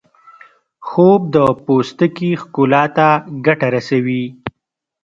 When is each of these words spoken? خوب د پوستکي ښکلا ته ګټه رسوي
خوب 0.87 1.21
د 1.35 1.35
پوستکي 1.65 2.31
ښکلا 2.41 2.83
ته 2.95 3.07
ګټه 3.45 3.67
رسوي 3.75 4.23